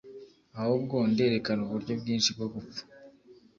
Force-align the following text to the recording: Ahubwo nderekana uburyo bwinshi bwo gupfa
Ahubwo 0.59 0.95
nderekana 1.09 1.61
uburyo 1.65 1.93
bwinshi 2.01 2.29
bwo 2.35 2.47
gupfa 2.53 2.81